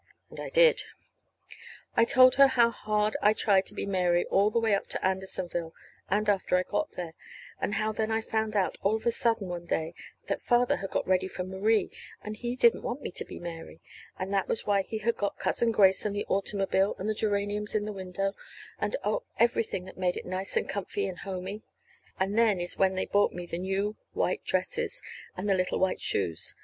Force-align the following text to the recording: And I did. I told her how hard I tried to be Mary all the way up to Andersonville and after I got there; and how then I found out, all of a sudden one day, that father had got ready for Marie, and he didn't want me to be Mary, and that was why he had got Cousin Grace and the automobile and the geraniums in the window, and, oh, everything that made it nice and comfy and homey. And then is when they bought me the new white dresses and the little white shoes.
And 0.31 0.39
I 0.39 0.49
did. 0.49 0.81
I 1.95 2.05
told 2.05 2.33
her 2.33 2.47
how 2.47 2.71
hard 2.71 3.15
I 3.21 3.33
tried 3.33 3.67
to 3.67 3.75
be 3.75 3.85
Mary 3.85 4.25
all 4.31 4.49
the 4.49 4.57
way 4.57 4.73
up 4.73 4.87
to 4.87 5.05
Andersonville 5.05 5.75
and 6.09 6.27
after 6.27 6.57
I 6.57 6.63
got 6.63 6.93
there; 6.93 7.13
and 7.59 7.75
how 7.75 7.91
then 7.91 8.09
I 8.09 8.21
found 8.21 8.55
out, 8.55 8.79
all 8.81 8.95
of 8.95 9.05
a 9.05 9.11
sudden 9.11 9.47
one 9.47 9.67
day, 9.67 9.93
that 10.25 10.41
father 10.41 10.77
had 10.77 10.89
got 10.89 11.07
ready 11.07 11.27
for 11.27 11.43
Marie, 11.43 11.91
and 12.23 12.35
he 12.35 12.55
didn't 12.55 12.81
want 12.81 13.03
me 13.03 13.11
to 13.11 13.23
be 13.23 13.39
Mary, 13.39 13.79
and 14.17 14.33
that 14.33 14.47
was 14.47 14.65
why 14.65 14.81
he 14.81 14.97
had 14.97 15.17
got 15.17 15.37
Cousin 15.37 15.71
Grace 15.71 16.03
and 16.03 16.15
the 16.15 16.25
automobile 16.25 16.95
and 16.97 17.07
the 17.07 17.13
geraniums 17.13 17.75
in 17.75 17.85
the 17.85 17.93
window, 17.93 18.33
and, 18.79 18.95
oh, 19.03 19.21
everything 19.37 19.85
that 19.85 19.99
made 19.99 20.17
it 20.17 20.25
nice 20.25 20.57
and 20.57 20.67
comfy 20.67 21.05
and 21.07 21.19
homey. 21.19 21.61
And 22.19 22.35
then 22.35 22.59
is 22.59 22.75
when 22.75 22.95
they 22.95 23.05
bought 23.05 23.33
me 23.33 23.45
the 23.45 23.59
new 23.59 23.97
white 24.13 24.43
dresses 24.43 24.99
and 25.37 25.47
the 25.47 25.53
little 25.53 25.77
white 25.77 26.01
shoes. 26.01 26.55